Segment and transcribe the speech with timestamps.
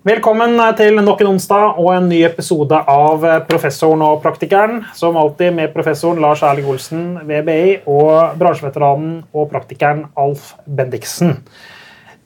[0.00, 4.78] Velkommen til nok en onsdag og en ny episode av Professoren og praktikeren.
[4.96, 11.36] Som alltid med professoren Lars Erling Olsen VBI, og bransjeveteranen og praktikeren Alf Bendiksen.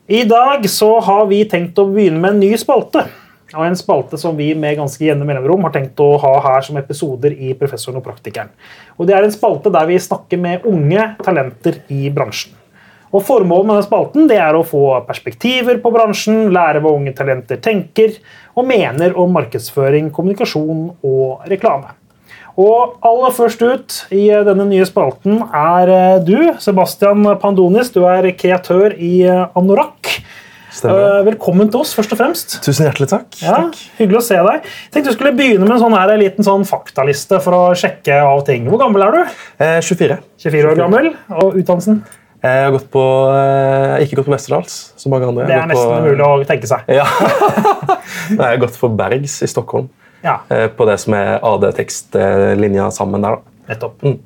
[0.06, 3.08] I dag så har vi tenkt å begynne med en ny spalte.
[3.56, 6.78] Og en spalte som vi med ganske jevne mellomrom har tenkt å ha her som
[6.78, 8.54] episoder i Professoren og praktikeren.
[8.94, 12.54] Og Det er en spalte der vi snakker med unge talenter i bransjen.
[13.14, 17.12] Og Formålet med denne spalten det er å få perspektiver på bransjen, lære hva unge
[17.14, 18.16] talenter tenker
[18.58, 21.94] og mener om markedsføring, kommunikasjon og reklame.
[22.58, 25.90] Og aller først ut i denne nye spalten er
[26.26, 27.90] du, Sebastian Pandonis.
[27.94, 30.10] Du er kreatør i Anorak.
[30.74, 31.22] Stemmer.
[31.28, 32.56] Velkommen til oss, først og fremst.
[32.66, 33.28] Tusen hjertelig takk.
[33.42, 33.78] Ja, takk.
[33.98, 34.66] Hyggelig å se deg.
[34.66, 37.62] Jeg tenkte du skulle begynne med en sånn her, en liten sånn faktaliste for å
[37.78, 38.66] sjekke av ting.
[38.70, 39.38] Hvor gammel er du?
[39.62, 40.18] Eh, 24.
[40.46, 41.12] 24 år gammel.
[41.30, 42.02] Og utdannelsen?
[42.44, 45.46] Jeg har gått på, eh, ikke gått på Westerdals, som mange andre.
[45.48, 46.84] Det er nesten umulig å tenke seg.
[46.92, 47.06] Ja.
[48.34, 49.88] Jeg har gått på Bergs i Stockholm,
[50.24, 53.38] Ja, eh, på det som er AD-tekstlinja sammen der.
[53.68, 53.96] nettopp.
[54.04, 54.18] Mm.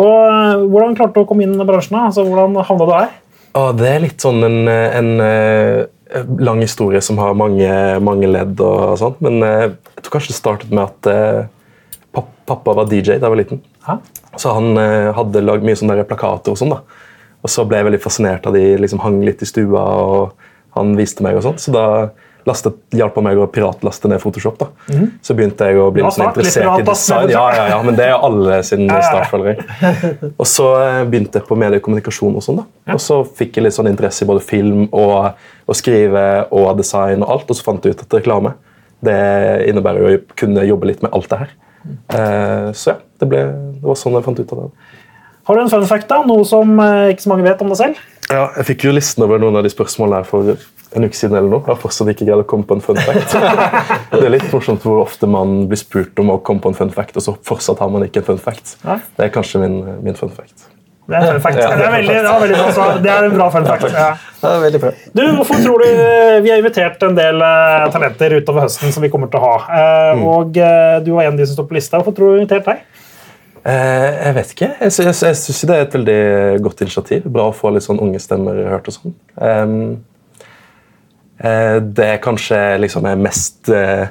[0.00, 1.98] Og eh, Hvordan klarte du å komme inn i bransjen?
[2.00, 3.14] Altså, hvordan havna du her?
[3.60, 5.86] Og det er litt sånn en, en eh,
[6.42, 7.70] lang historie som har mange,
[8.02, 8.58] mange ledd.
[8.62, 13.18] og sånn, Men eh, jeg tror kanskje det startet med at eh, pappa var DJ
[13.18, 13.62] da jeg var liten.
[13.86, 14.00] Hæ?
[14.38, 16.74] Så han eh, hadde lagd mye sånne plakater og sånn.
[16.74, 17.06] da.
[17.40, 20.92] Og så ble jeg veldig fascinert av de, liksom hang litt i stua, og han
[20.98, 21.60] viste meg og sånn.
[21.60, 21.86] Så da
[22.48, 24.58] lastet, hjalp han meg å piratlaste ned Photoshop.
[24.60, 24.68] da.
[25.24, 27.32] Så begynte jeg å bli litt sånn interessert i design.
[27.32, 29.00] Ja, ja, ja, men det er alle sin ja.
[29.04, 30.32] start, føler jeg.
[30.36, 32.62] Og så eh, begynte jeg på mediekommunikasjon og sånn.
[32.62, 32.96] da.
[32.96, 37.24] Og så fikk jeg litt sånn interesse i både film og å skrive og design
[37.24, 38.56] og alt, og så fant jeg ut at reklame
[39.04, 39.20] det
[39.70, 41.52] innebærer jo å kunne jobbe litt med alt det her.
[42.12, 43.44] Eh, så ja, det, ble,
[43.80, 44.98] det var sånn jeg fant ut av det.
[45.48, 46.08] Har du en fun fact?
[46.10, 46.20] da?
[46.26, 48.02] Noe som eh, ikke så mange vet om deg selv?
[48.30, 51.36] Ja, jeg fikk jo listen over noen av de spørsmålene her for en uke siden.
[51.38, 51.62] eller noe.
[51.64, 53.34] Jeg har fortsatt ikke greid å komme på en fun fact.
[54.14, 56.92] det er litt morsomt hvor ofte man blir spurt om å komme på en fun
[56.94, 58.76] fact, og så fortsatt har man ikke en fun fact.
[58.84, 60.68] Det er kanskje min, min fun fact.
[61.10, 61.58] Det er en fun fact.
[61.58, 61.70] Ja.
[61.74, 63.86] Det er, veldig, det er, veldig bra, det er en bra fun fact.
[63.90, 64.10] Ja.
[64.40, 64.92] Det er veldig bra.
[65.10, 65.88] Du, hvorfor tror du
[66.44, 69.56] Vi har invitert en del eh, talenter utover høsten som vi kommer til å ha.
[69.80, 71.98] Eh, Og eh, du var en av de som står på lista.
[71.98, 72.86] Hvorfor tror du vi har invitert deg?
[73.64, 74.68] Eh, jeg vet ikke.
[74.80, 77.26] Jeg, sy- jeg, jeg syns det er et veldig godt initiativ.
[77.32, 79.14] Bra å få litt sånn unge stemmer hørt og sånn.
[81.40, 84.06] Eh, det er kanskje liksom er mest eh,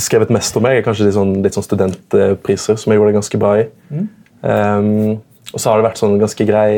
[0.00, 3.18] skrevet mest om meg, er kanskje de sånn, litt sånn studentpriser, som jeg gjorde det
[3.18, 3.66] ganske bra i.
[4.44, 5.14] Ehm,
[5.54, 6.72] og så har det vært sånn ganske grei,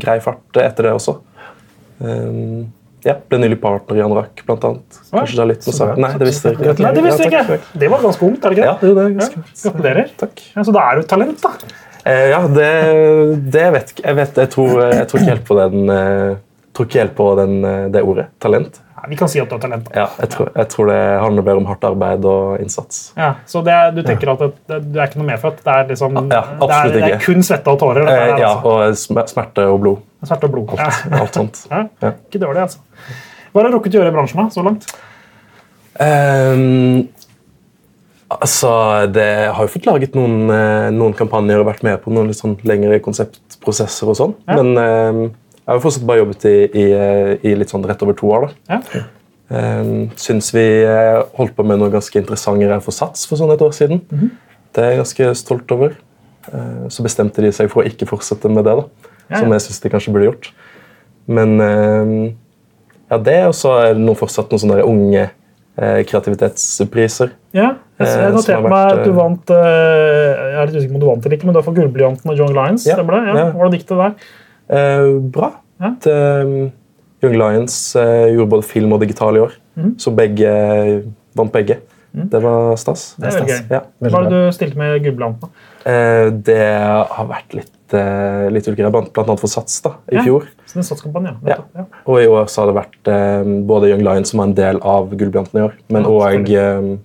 [0.00, 1.14] grei fart etter det også.
[2.04, 2.66] Ehm,
[3.08, 4.98] ja, Ble nylig partner i Anorak, blant annet.
[5.10, 6.00] Kanskje det er litt noe sagt.
[6.04, 6.74] Nei, det visste jeg ikke.
[6.84, 7.60] Nei, det visste jeg ikke.
[7.82, 8.88] Det var ganske ungt, er det ikke Ja, det?
[8.88, 10.10] det, det er ganske Ja, gratulerer.
[10.24, 10.42] Takk.
[10.54, 11.54] Ja, så da er du et talent, da.
[12.08, 12.68] Eh, ja, det,
[13.52, 14.18] det vet ikke jeg.
[14.20, 16.36] Vet, jeg, tror, jeg tror ikke helt på den eh,
[16.78, 18.28] tror ikke helt på den, eh, det ordet.
[18.40, 18.78] Talent.
[18.98, 19.90] Ja, vi kan si at du har talent.
[19.94, 23.12] Ja, jeg, tror, jeg tror det handler mer om hardt arbeid og innsats.
[23.18, 25.60] Ja, så det, du tenker at det, du er ikke noe medfødt?
[25.62, 28.10] Det er, liksom, Ja, det, er, det er kun svette og tårer?
[28.10, 29.14] Eh, ja, altså.
[29.14, 30.02] og smerte og blod.
[30.26, 30.74] Smerte og blod.
[30.82, 31.62] Alt, alt sånt.
[32.26, 32.82] Ikke dårlig, altså.
[33.52, 34.90] Hva har du rukket å gjøre i bransjen da, så langt?
[35.98, 37.06] Um,
[38.34, 38.72] altså,
[39.14, 42.42] det har jo fått laget noen, eh, noen kampanjer og vært med på noen litt
[42.42, 44.34] sånn lengre konseptprosesser og sånn.
[44.50, 45.22] Men ehm,
[45.68, 46.84] jeg har jo fortsatt bare jobbet i, i,
[47.44, 48.46] i litt sånn rett over to år.
[48.48, 48.78] da.
[48.78, 49.02] Ja.
[49.48, 53.52] Um, syns vi eh, holdt på med noe ganske interessant her for Sats for sånn
[53.52, 54.00] et år siden.
[54.08, 54.30] Mhm.
[54.72, 55.92] Det er jeg ganske stolt over.
[56.48, 59.12] Uh, så bestemte de seg for å ikke fortsette med det, da.
[59.28, 60.48] Ja, som jeg syns de kanskje burde gjort.
[61.28, 62.12] Men eh,
[63.10, 67.34] ja, det, og så er det noe, fortsatt noen sånne unge eh, kreativitetspriser.
[67.52, 71.26] Ja, jeg, noterte meg at du vant Jeg er litt usikker på om du vant
[71.26, 72.88] eller ikke, men du har fått Gullblyanten av John Lyons.
[72.88, 73.24] Ja, stemmer det?
[73.28, 73.36] Ja.
[73.42, 73.46] ja.
[73.52, 74.32] Hvordan gikk det der?
[74.68, 75.52] Eh, bra.
[75.80, 75.94] Ja.
[76.04, 76.72] Det, um,
[77.22, 79.94] Young Lions eh, gjorde både film og digital i år, mm.
[79.98, 80.50] så begge
[81.38, 81.80] vant begge.
[82.18, 83.12] Det var stas.
[83.18, 83.58] Det er veldig gøy.
[83.70, 83.80] Ja.
[84.02, 85.50] Hva var det du stilte med Gullblyanten?
[85.50, 85.66] da?
[85.92, 86.62] Eh, det
[87.14, 90.24] har vært litt, eh, litt ulike blant, blant annet for Sats da, i Ja.
[90.24, 90.48] fjor.
[90.64, 91.58] Så det er en satskampanje, ja.
[91.76, 91.84] Ja.
[92.06, 94.80] Og i år så har det vært eh, både Young Lions som er en del
[94.82, 96.96] av Gullbjørnten i år, men Ja, Og eh,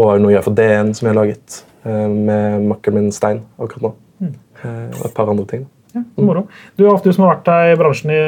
[0.00, 3.42] og noe jeg gjør for DN som jeg har laget eh, med makkeren min Stein
[3.58, 3.92] akkurat nå.
[4.20, 4.34] Mm.
[4.64, 5.66] Eh, og et par andre ting.
[5.94, 6.46] Ja, moro.
[6.78, 8.18] Du, du som har vært her i bransjen i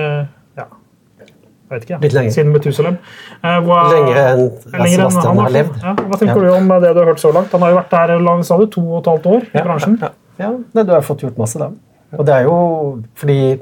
[0.59, 0.65] ja,
[1.23, 1.99] jeg vet ikke, ja.
[2.03, 2.31] Litt lenger.
[2.35, 2.97] siden Metusalem.
[3.43, 5.77] Eh, hva- Lenger enn Sebastian han, har levd.
[5.83, 6.41] Ja, hva tenker Ja.
[6.43, 7.53] du om det du har hørt så langt?
[7.53, 9.99] Han har jo vært der lang, sa du, to og et halvt år i bransjen.
[10.03, 11.71] Ja, Ja, nei, du har fått gjort masse, da.
[12.19, 13.61] Og det er jo fordi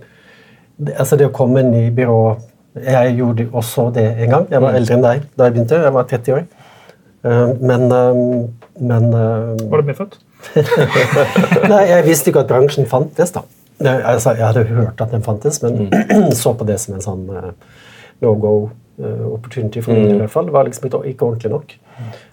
[0.97, 2.41] altså det å komme inn i byrå
[2.87, 4.47] Jeg gjorde også det en gang.
[4.51, 5.83] Jeg var eldre enn deg da jeg begynte.
[5.83, 6.45] Jeg var 30 år.
[7.25, 8.49] Eh, Men, eh,
[8.81, 10.15] men eh, Var du medfødt?
[11.69, 13.43] Nei, jeg visste ikke at bransjen fantes, da.
[13.81, 15.91] Det- Altså, jeg hadde hørt at den fantes, men
[16.43, 17.51] så på det som en sånn eh,
[18.23, 18.55] no go
[19.01, 20.47] eh, opportunity for min i hvert fall.
[20.51, 21.73] Det var liksom ikke, ikke ordentlig nok.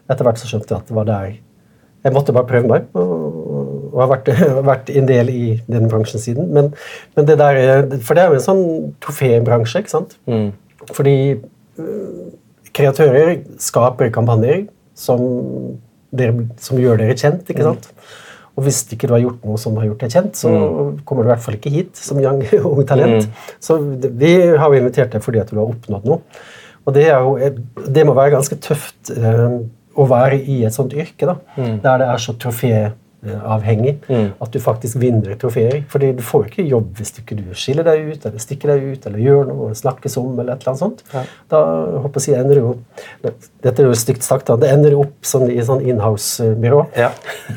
[0.09, 1.35] Etter hvert så skjønte jeg at det var der
[2.05, 2.83] jeg måtte bare prøve meg.
[2.93, 4.29] Og, og har vært,
[4.71, 6.51] vært en del i den bransjen siden.
[6.53, 6.69] Men,
[7.15, 10.17] men det der, er- For det er jo en sånn trofébransje, ikke sant?
[10.93, 11.15] Fordi
[11.79, 12.29] øh,
[12.77, 15.19] kreatører skaper kampanjer som,
[16.15, 17.49] dere, som gjør dere kjent.
[17.49, 17.89] ikke sant?
[18.57, 20.51] Og hvis ikke du har gjort noe som har gjort deg kjent, så
[21.05, 23.27] kommer du i hvert fall ikke hit som young, ung talent.
[23.61, 26.21] Så vi har jo invitert deg fordi at du har oppnådd noe.
[26.87, 27.35] Og det, er jo,
[27.91, 29.59] det må være ganske tøft eh,
[29.97, 31.35] å være i et sånt yrke, da,
[31.83, 32.33] der det er så
[33.23, 33.95] troféavhengig
[34.39, 35.83] at du faktisk vinner trofeer.
[35.89, 38.85] Fordi du får ikke jobb hvis du ikke du skiller deg ut, eller stikker deg
[38.93, 41.03] ut, eller gjør noe, snakkes om, eller et eller annet sånt.
[41.51, 41.61] Da
[42.03, 42.83] håper jeg, ender du opp
[43.63, 44.55] Dette er jo stygt sagt, da.
[44.59, 46.83] Det ender opp sånn i sånn inhouse-byrå.
[46.97, 47.09] Ja.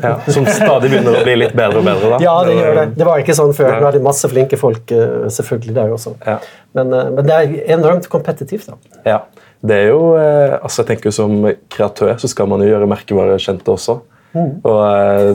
[0.02, 0.14] ja.
[0.32, 2.14] Som stadig begynner å bli litt bedre og bedre.
[2.14, 2.22] da.
[2.24, 2.86] Ja, det gjør det.
[2.96, 3.76] Det var ikke sånn før.
[3.76, 6.16] Nå er det masse flinke folk eh, selvfølgelig der også.
[6.26, 6.38] Ja.
[6.78, 8.72] Men, eh, men det er enormt kompetitivt.
[8.72, 8.98] da.
[9.06, 9.20] Ja.
[9.60, 13.42] Det er jo, eh, altså jeg tenker Som kreatør så skal man jo gjøre merkevarer
[13.42, 13.98] kjente også.
[14.34, 15.30] Og eh,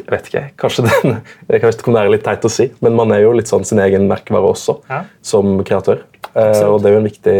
[0.00, 1.16] jeg vet ikke, kanskje den,
[1.48, 3.46] jeg vet ikke om det er litt teit å si, men man er jo litt
[3.50, 5.04] sånn sin egen merkevare også Ja.
[5.22, 6.00] som kreatør.
[6.34, 6.70] Eh, Absolutt.
[6.74, 7.36] og det er jo en viktig,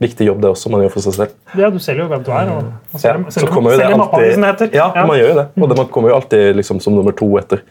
[0.00, 1.34] viktig jobb det også man gjør for seg selv.
[1.56, 2.50] Ja, du selger jo hvem du er.
[2.54, 4.74] Og, og Ja, selger, så selger, kommer jo det selger mappa, alltid- som det heter.
[4.76, 5.46] Ja, man gjør jo det.
[5.62, 7.62] Og det, man kommer jo alltid liksom, som nummer to etter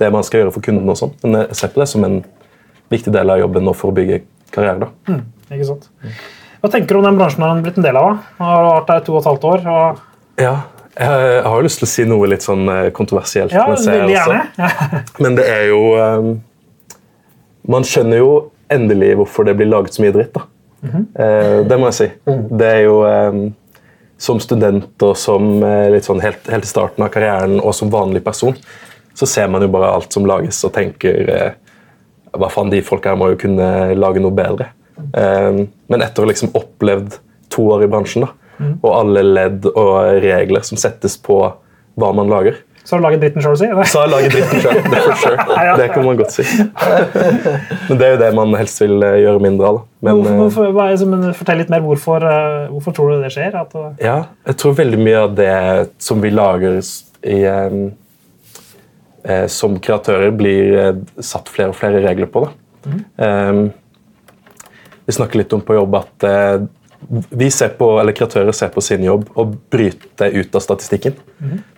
[0.00, 0.88] det man skal gjøre for kunden.
[0.88, 1.12] og sånn.
[1.24, 2.22] Men jeg ser på det som en
[2.92, 4.88] viktig del av jobben nå for å bygge karriere.
[4.88, 5.18] da.
[5.52, 5.88] Ikke sant?
[6.62, 8.18] Hva tenker du om den bransjen har blitt en del av?
[8.38, 9.66] Du Har du vært der i to og et halvt år?
[9.68, 10.00] Og,
[10.40, 10.54] Ja,
[10.98, 13.54] jeg har jo lyst til å si noe litt sånn eh, kontroversielt.
[13.54, 14.42] ja, mens jeg er gjerne.
[15.24, 16.32] Men det er jo um,
[17.72, 18.32] Man skjønner jo
[18.72, 20.36] endelig hvorfor det blir laget så mye dritt.
[20.36, 20.46] da.
[20.82, 22.08] Eh, det må jeg si.
[22.50, 23.42] Det er jo um,
[24.20, 27.90] Som student og som eh, litt sånn helt, helt i starten av karrieren og som
[27.90, 28.56] vanlig person,
[29.14, 31.50] så ser man jo bare alt som lages og tenker uh,
[32.36, 33.66] Hva faen, de folka her må jo kunne
[33.96, 34.70] lage noe bedre.
[34.98, 37.18] Eh, men etter å liksom opplevd
[37.52, 38.32] to år i bransjen, da,
[38.82, 41.36] og alle ledd og regler som settes på
[42.00, 42.54] hva man lager,
[42.84, 43.66] Så har du laget dritten sjøl, si?
[43.92, 44.78] så har jeg laget dritten sjøl.
[44.90, 45.36] Det, sure.
[45.80, 46.44] det kan man godt si.
[47.88, 49.76] Men det er jo det man helst vil eh, gjøre mindre av.
[50.02, 50.72] Men, Hvorfor, eh,
[51.12, 51.82] men fortell litt mer.
[51.86, 53.50] Hvorfor, eh, hvorfor tror du det skjer?
[54.02, 54.18] Ja,
[54.48, 55.54] jeg tror veldig mye av det
[56.02, 56.84] som vi lager i,
[57.46, 57.70] eh,
[59.46, 60.66] som kreatører, blir
[61.22, 62.38] satt flere og flere regler på.
[62.48, 62.52] Da.
[63.28, 63.52] Eh,
[65.06, 66.64] vi snakker litt om på jobb at eh,
[67.10, 71.16] vi ser på, eller kreatører ser på sin jobb og bryter ut av statistikken.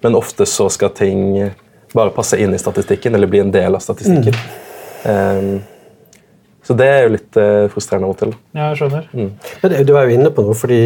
[0.03, 1.51] Men ofte så skal ting
[1.95, 4.35] bare passe inn i statistikken eller bli en del av statistikken.
[5.05, 5.55] Eh,
[6.65, 8.31] så det er jo litt uh, frustrerende av og til.
[8.57, 9.09] Ja, jeg skjønner.
[9.13, 10.79] Men det- du er jo inne på noe, fordi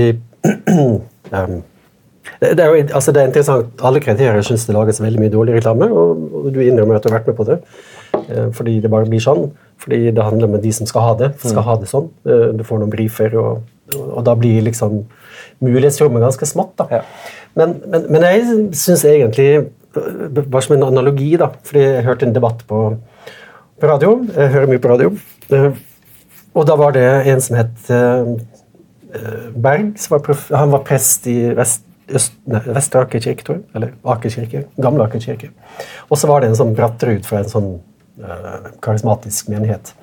[0.43, 0.99] um,
[2.41, 3.84] det, det, er jo, altså det er interessant.
[3.87, 7.12] Alle kriterier syns det lages veldig mye dårlig reklame, og, og du innrømmer at du
[7.12, 7.61] har vært med på det.
[8.26, 9.52] Eh, fordi det bare blir sånn.
[9.79, 11.31] Fordi det handler om de som skal ha det.
[11.44, 12.11] skal ha det sånn.
[12.26, 13.62] Eh, du får noen briefer, og,
[13.96, 15.02] og da blir liksom
[15.64, 16.75] mulighetsrommet ganske smått.
[16.79, 16.87] da.
[16.90, 17.02] Ja.
[17.58, 18.46] Men, men, men jeg
[18.76, 19.69] syns egentlig
[19.99, 22.79] Bare som en analogi, da, fordi jeg hørte en debatt på,
[23.81, 24.12] på radio.
[24.37, 25.14] Jeg hører mye på radio.
[26.55, 28.29] Og da var det en som het eh,
[29.56, 29.96] Berg.
[29.99, 31.82] Som var prof, han var prest i Vest,
[32.46, 33.67] Vestre Aker kirke, tror jeg.
[33.75, 34.64] Eller Aker kirke.
[34.79, 35.50] Gamle Aker kirke.
[36.08, 37.70] Og så var det en sånn Bratterud fra en sånn
[38.23, 39.94] uh, karismatisk menighet.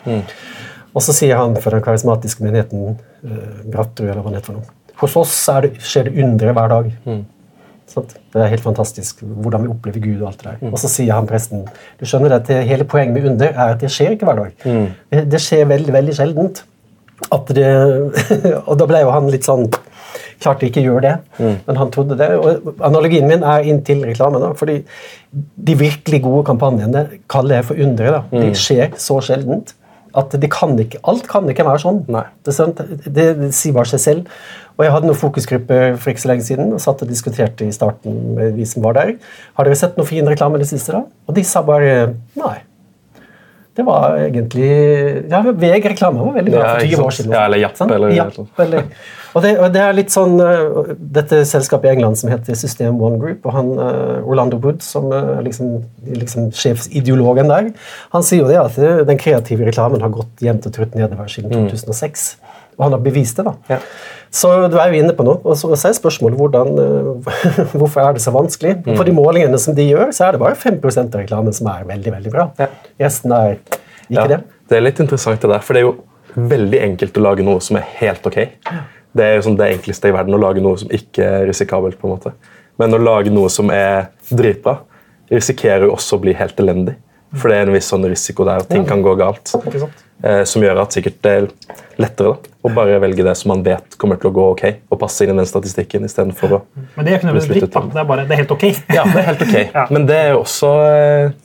[0.95, 4.59] Og så sier han for den karismatiske menigheten uh, Bratterud, eller hva det heter for
[4.59, 4.75] noe.
[5.01, 6.91] Hos oss er det, skjer det undre hver dag.
[7.91, 8.15] Sant?
[8.33, 10.21] Det er helt fantastisk hvordan vi opplever Gud.
[10.21, 10.71] og alt det der.
[10.71, 11.65] Og så sier han presten
[11.99, 14.55] du skjønner at det, hele poenget med under er at det skjer ikke hver dag.
[15.11, 16.63] Det, det skjer veldig veldig sjeldent.
[17.31, 17.67] At det,
[18.69, 19.69] og da ble jo han litt sånn
[20.43, 22.27] Klarte ikke å gjøre det, men han trodde det.
[22.35, 24.41] og Analogien min er inntil reklame.
[24.43, 24.81] da, fordi
[25.31, 28.11] De virkelig gode kampanjene kaller jeg for undre.
[28.11, 29.71] da, De skjer så sjeldent
[30.19, 32.03] at det kan ikke, alt kan ikke være sånn.
[32.07, 32.79] Det, er sant?
[33.05, 34.35] det, det sier bare seg selv.
[34.75, 37.75] Og Jeg hadde noen fokusgrupper for ikke så lenge siden og satt og diskuterte i
[37.75, 39.13] starten med vi som var der.
[39.55, 40.95] Har dere sett noe fin reklame i det siste?
[40.95, 41.05] da?
[41.29, 42.57] Og de sa bare nei.
[43.75, 44.69] Det var egentlig
[45.29, 47.35] ja, VG-reklame var veldig bra Ja, for 20 år siden.
[47.35, 48.89] Ja, eller Japp, eller- Japp, eller
[49.35, 53.01] og, det, og det er litt sånn uh, Dette selskapet i England som heter System
[53.03, 57.73] One Group, og han uh, Orlando Wood, som er liksom, liksom sjefsideologen der,
[58.15, 61.27] han sier jo det at uh, den kreative reklamen har gått jevnt og trutt nedover
[61.31, 62.29] siden 2006.
[62.77, 63.45] Og han har bevist det.
[63.47, 63.53] da.
[63.69, 63.79] Ja.
[64.35, 65.39] Så du er jo inne på noe.
[65.47, 67.37] Og så er spørsmålet hvordan, uh,
[67.79, 68.77] hvorfor er det så vanskelig.
[68.89, 71.87] For de målingene som de gjør, så er det bare 5% av reklamen som er
[71.87, 72.49] veldig veldig bra.
[72.59, 72.67] Ja.
[73.05, 73.79] Resten er ikke
[74.13, 74.41] Ja, det.
[74.69, 75.95] det er litt interessant det der, for det er jo
[76.35, 78.37] veldig enkelt å lage noe som er helt ok.
[79.15, 81.97] Det er jo sånn det enkleste i verden å lage noe som ikke er risikabelt.
[82.01, 82.35] på en måte.
[82.77, 84.81] Men å lage noe som er dritbra,
[85.31, 86.97] risikerer jo også å bli helt elendig.
[87.35, 89.55] For det er en viss sånn risiko der at ting kan gå galt.
[89.57, 90.04] Ikke sant?
[90.23, 91.47] Eh, som gjør at sikkert det er
[91.99, 94.99] lettere da, å bare velge det som man vet kommer til å gå ok, og
[95.01, 96.59] passe inn i den statistikken For å
[96.95, 97.73] Men det er ikke nødvendigvis dritt.
[97.73, 97.81] da.
[97.91, 98.63] Det er bare, det er helt ok.
[98.95, 99.57] Ja, det er helt ok.
[99.75, 99.83] Ja.
[99.91, 101.35] Men det er jo også eh,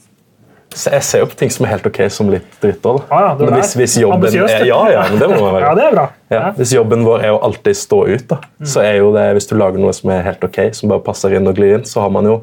[0.71, 3.03] Jeg ser jo på ting som er helt ok, som litt dritt òg.
[3.11, 5.65] Ah, ja, hvis, hvis jobben er, ja, ja, men det må man være.
[5.67, 6.05] Ja, det er bra.
[6.31, 9.51] Ja, hvis jobben vår er å alltid stå ut, da, så er jo det, hvis
[9.51, 12.05] du lager noe som er helt ok, som bare passer inn og glir inn, så
[12.05, 12.37] har man jo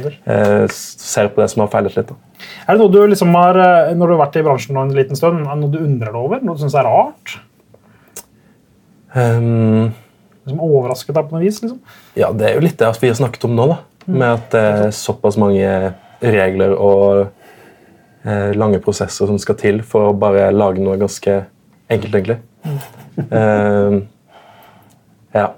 [0.00, 2.08] eh, ser på det som har feilet litt.
[2.08, 2.16] da.
[2.64, 5.18] Er det noe du liksom har, eh, når du har vært i bransjen en liten
[5.18, 6.44] stund, er det noe du undrer deg over?
[6.44, 7.36] Noe du syns er rart?
[9.14, 9.92] Um,
[10.48, 11.60] Som overrasket deg på noe vis?
[11.62, 11.78] liksom?
[12.18, 13.78] ja, det er jo litt det vi har snakket om nå, da.
[14.10, 15.68] Med at det er såpass mange
[16.24, 17.26] regler og
[18.24, 21.44] eh, lange prosesser som skal til for å bare lage noe ganske
[21.92, 22.40] enkelt, egentlig.
[23.30, 24.00] Ehm,
[25.34, 25.52] ja.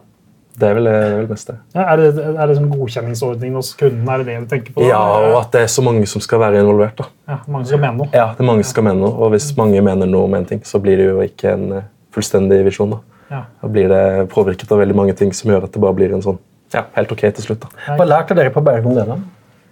[0.56, 1.56] Det er vel det er vel mest det.
[1.76, 4.06] Ja, er det, er det sånn godkjenningsordningen hos kunden?
[4.08, 4.80] Er det det du tenker på?
[4.80, 4.86] da?
[4.88, 6.96] Ja, og at det er så mange som skal være involvert.
[7.02, 7.08] da.
[7.28, 8.08] Ja, mange skal mene noe.
[8.16, 10.48] Ja, det er mange som skal mene noe, og hvis mange mener noe om en
[10.48, 11.86] ting, så blir det jo ikke en eh,
[12.16, 12.96] fullstendig visjon.
[12.96, 13.42] Da Ja.
[13.60, 16.22] Da blir det påvirket av veldig mange ting som gjør at det bare blir en
[16.22, 16.38] sånn
[16.72, 17.64] ja, helt ok til slutt.
[17.66, 17.96] da.
[17.98, 19.16] Hva lærte dere på Berg om det, da?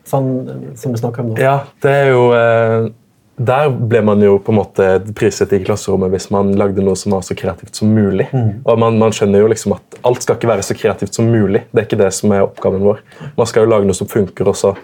[0.04, 0.28] Sånn
[0.76, 1.38] som vi snakker om nå?
[1.40, 2.90] Ja, det er jo eh,
[3.36, 4.84] Der ble man jo på en måte
[5.18, 8.28] priset i klasserommet hvis man lagde noe som var så kreativt som mulig.
[8.62, 11.64] Og man, man skjønner jo liksom at alt skal ikke være så kreativt som mulig.
[11.72, 13.02] Det er ikke det som er oppgaven vår.
[13.34, 14.74] Man skal jo lage noe som funker, og så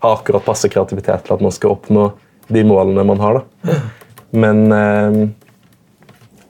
[0.00, 2.08] ha akkurat passe kreativitet til at man skal oppnå
[2.50, 3.40] de målene man har.
[3.40, 3.78] da.
[4.30, 5.20] Men eh,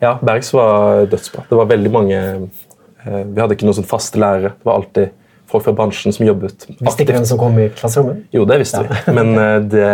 [0.01, 1.45] ja, Bergs var dødsbra.
[1.49, 4.55] Det var veldig mange eh, Vi hadde ikke noen sånn faste lærere.
[4.57, 5.17] Det var alltid
[5.51, 8.25] folk fra bransjen som jobbet Visste ikke hvem som kom i klasserommet?
[8.35, 8.99] jo, det visste vi.
[9.19, 9.87] Men eh, det,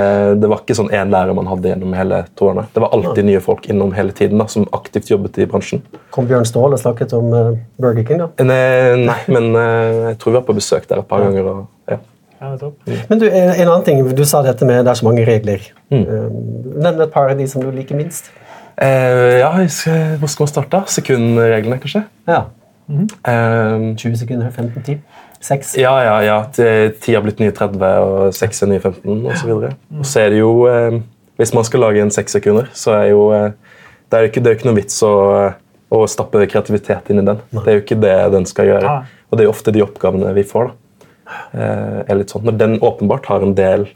[0.42, 2.66] det var ikke sånn én lærer man hadde gjennom hele to årene.
[2.74, 5.84] Det var alltid nye folk innom hele tiden da, som aktivt jobbet i bransjen.
[6.14, 8.24] Kom Bjørn Ståhl og snakket om uh, Burger King?
[8.24, 8.32] da?
[8.46, 11.48] Nei, Nei, men uh, jeg tror vi var på besøk der et par ganger.
[11.52, 12.02] Og, ja.
[12.40, 12.56] Ja.
[13.08, 15.62] Men du, en en annen ting, du sa dette med det er så mange regler.
[15.90, 16.02] Mm.
[16.02, 16.26] Eh,
[16.84, 18.28] Nevn et par av de som du liker minst.
[18.76, 19.50] Eh, ja,
[20.20, 20.82] hvor skal man starte?
[20.92, 22.04] Sekundreglene, kanskje?
[22.28, 22.42] Ja.
[22.90, 24.98] Eh, 20 sekunder, 15, 10,
[25.40, 25.76] 6.
[25.78, 26.36] ja, ja, ja.
[26.56, 29.50] Det- Ti har blitt nye 30, og seks er nye 15 osv.
[29.98, 31.00] Og så er det jo eh,
[31.38, 33.50] Hvis man skal lage en seks sekunder, så er jo eh,
[34.10, 35.12] det er jo ikke, det er jo ikke noe vits å,
[35.92, 37.40] å stappe kreativitet inn i den.
[37.52, 38.92] Det er jo ikke det den skal gjøre.
[39.30, 40.70] Og det er jo ofte de oppgavene vi får.
[40.70, 41.08] da.
[41.52, 42.44] Eh, er litt sånn.
[42.46, 43.88] Når den åpenbart har en del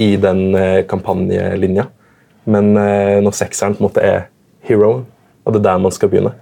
[0.00, 1.86] i den eh, kampanjelinja,
[2.50, 4.22] men eh, når sekseren på en måte er
[4.66, 5.04] heroen,
[5.44, 6.32] og det er der man skal begynne,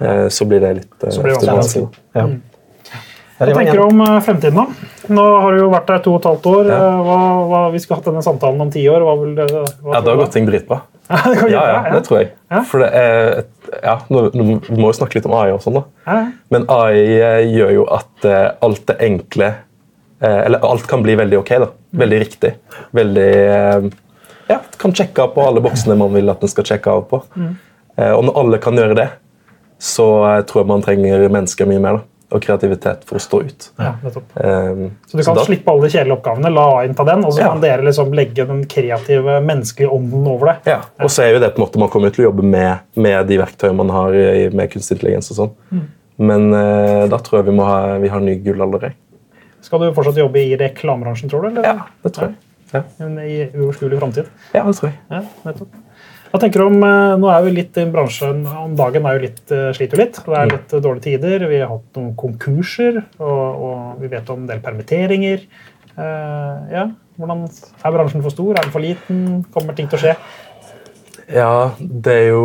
[0.00, 1.88] eh, så blir det litt eh, Så blir det vanskelig.
[1.88, 1.88] vanskelig.
[2.14, 2.26] Ja.
[2.26, 2.28] Ja,
[3.40, 4.88] Hva tenker du om eh, fremtiden, da?
[5.16, 6.68] Nå har du jo vært der to og et halvt år.
[6.68, 6.78] Ja.
[6.90, 7.18] Eh, Hva,
[7.48, 9.04] hva, vi skulle hatt denne samtalen om ti år.
[9.06, 9.46] Hva vil det,
[9.80, 10.82] hva Ja, Da har gått ting dritbra.
[11.10, 12.28] Ja, det Ja, ja, det tror jeg.
[12.52, 12.60] Ja.
[12.68, 13.48] For det er et,
[13.82, 15.82] ja, nå, nå, Vi må jo snakke litt om AI og sånn, da.
[16.06, 16.18] Ja,
[16.54, 18.28] Men AI eh, gjør jo at
[18.62, 19.48] alt det enkle
[20.20, 21.50] Eller alt kan bli veldig ok.
[21.64, 21.70] da.
[21.96, 22.52] Veldig riktig.
[22.92, 23.30] Veldig
[24.50, 27.22] Ja, kan sjekke av på alle boksene man vil at den skal sjekke av på.
[27.96, 29.08] Eh, og når alle kan gjøre det,
[29.80, 30.06] så
[30.48, 32.00] tror jeg man trenger mennesker mye mer.
[32.00, 32.09] da.
[32.30, 33.70] Og kreativitet for å stå ut.
[33.78, 34.36] ja, nettopp.
[34.36, 37.32] Eh, Så du kan da- slippe alle de kjedelige oppgavene, la inn ta den, og
[37.32, 37.48] så Ja.
[37.48, 40.56] kan dere liksom legge den kreative, menneskelige ånden over det.
[40.66, 42.78] Ja, og så er jo det på en måte Man kommer til å jobbe med,
[42.96, 44.10] med de verktøyene man har
[44.54, 45.30] med kunstig intelligens.
[45.32, 45.54] og sånn.
[45.72, 45.86] Mm.
[46.18, 48.92] Men uh, da tror jeg vi må ha, vi har ny gullalder.
[49.62, 51.48] Skal du fortsatt jobbe i reklamebransjen, tror du?
[51.48, 51.62] Eller?
[51.64, 52.34] Ja, det tror jeg.
[52.72, 54.26] Ja, Men I uoverskuelig framtid?
[54.54, 54.98] ja det tror jeg.
[55.10, 55.68] Ja, nettopp.
[56.30, 59.24] Hva tenker du om, eh, Nå er vi litt i bransjen om dagen er jo
[59.26, 60.20] litt, eh, sliter jo litt.
[60.24, 61.46] Det er litt eh, dårlige tider.
[61.50, 65.42] Vi har hatt noen konkurser, og, og vi vet om en del permitteringer.
[65.98, 66.84] Uh, ja,
[67.18, 67.42] hvordan
[67.84, 68.52] Er bransjen for stor?
[68.54, 69.42] Er den for liten?
[69.52, 70.14] Kommer ting til å skje?
[71.34, 72.44] Ja, det er jo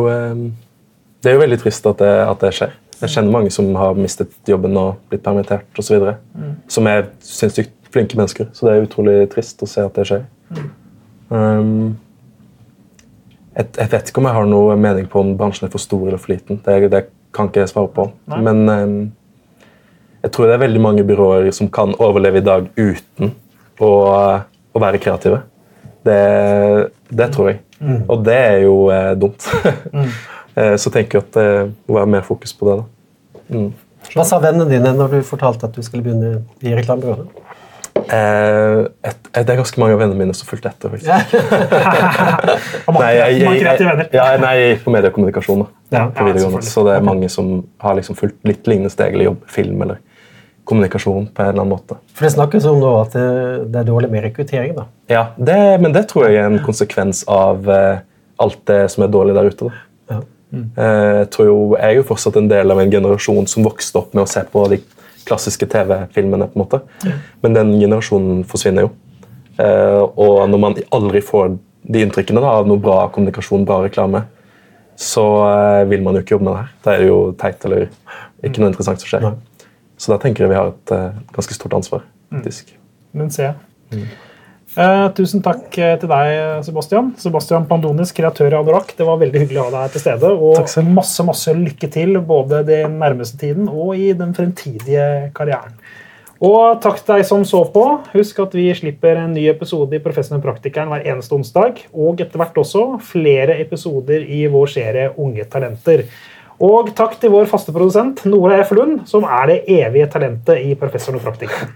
[1.21, 2.73] Det er jo veldig trist at det, at det skjer.
[2.99, 6.09] Jeg kjenner mange som har mistet jobben og blitt permittert osv.
[6.33, 6.51] Mm.
[6.67, 8.49] Som er sinnssykt flinke mennesker.
[8.51, 10.25] Så det er utrolig trist å se at det skjer.
[11.29, 11.95] Um,
[13.55, 16.07] jeg, jeg vet ikke om jeg har noe mening på om bransjen er for stor
[16.07, 16.59] eller for liten.
[16.65, 17.03] Det, det
[17.35, 18.09] kan ikke jeg svare på.
[18.31, 18.41] Nei.
[18.47, 18.95] Men um,
[20.25, 23.33] jeg tror det er veldig mange byråer som kan overleve i dag uten
[23.79, 23.91] å,
[24.75, 25.43] å være kreative.
[26.05, 26.19] Det,
[27.09, 27.59] det tror jeg.
[28.09, 29.45] Og det er jo eh, dumt.
[30.55, 31.47] Eh, Så tenker jeg at det
[31.91, 32.75] må være mer fokus på det.
[32.79, 33.57] da.
[33.57, 33.65] Mm.
[34.13, 37.27] Hva sa vennene dine når du fortalte at du skulle begynne i reklamebyrået?
[38.13, 40.91] Eh, et, det er ganske mange av vennene mine som fulgte etter.
[40.93, 41.09] faktisk.
[42.95, 46.65] Nei, jeg, jeg, jeg, ja, nei, jeg gikk på mediekommunikasjon da, Ja, på ja, videregående.
[46.67, 50.01] Så det er mange som har liksom fulgt litt lignende steg eller jobb, film eller
[50.65, 51.97] kommunikasjon på en eller annen måte.
[52.17, 53.25] For Det snakkes om nå at det,
[53.73, 54.73] det er dårlig med rekruttering.
[54.77, 54.87] da.
[55.13, 57.99] Ja, det, Men det tror jeg er en konsekvens av eh,
[58.41, 59.69] alt det som er dårlig der ute.
[59.69, 60.15] da.
[60.15, 60.21] Ja.
[60.55, 64.01] Eh, Jeg tror jo, jeg er jo fortsatt en del av en generasjon som vokste
[64.01, 64.81] opp med å se på de
[65.25, 66.47] klassiske TV-filmene.
[66.51, 66.81] på en måte.
[67.43, 68.91] Men den generasjonen forsvinner jo.
[69.57, 74.23] Eh, Og når man aldri får de inntrykkene da, av noe bra kommunikasjon, bra reklame,
[74.95, 75.25] så
[75.81, 76.71] eh, vil man jo ikke jobbe med det her.
[76.83, 77.89] Da er det jo teit eller
[78.43, 79.21] ikke noe interessant som skjer.
[79.21, 79.67] Nei.
[79.97, 82.03] Så da tenker jeg vi har et eh, ganske stort ansvar.
[82.33, 82.73] faktisk.
[83.13, 83.53] Men ser
[83.91, 84.07] jeg.
[84.75, 87.13] Eh, tusen takk eh, til deg, Sebastian.
[87.19, 88.89] Sebastian Pandonis, kreatør av Adorak.
[88.97, 90.31] Det var veldig hyggelig å ha deg til stede.
[90.35, 95.77] Og masse masse lykke til både den nærmeste tiden og i den fremtidige karrieren.
[96.43, 97.85] Og takk til deg som så på.
[98.11, 101.79] Husk at vi slipper en ny episode i Professoren og praktikeren hver eneste onsdag.
[101.95, 106.03] Og etter hvert også flere episoder i vår serie Unge talenter.
[106.59, 108.75] Og takk til vår faste produsent Nora F.
[108.75, 111.71] Lund, som er det evige talentet i Professoren og praktikeren.